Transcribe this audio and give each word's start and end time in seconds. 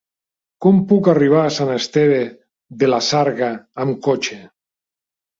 Com 0.65 0.77
puc 0.91 1.09
arribar 1.11 1.41
a 1.41 1.51
Sant 1.57 1.73
Esteve 1.73 2.21
de 2.83 2.89
la 2.89 2.99
Sarga 3.09 3.51
amb 3.85 3.99
cotxe? 4.09 4.39